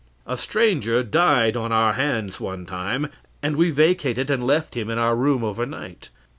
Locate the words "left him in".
4.47-4.97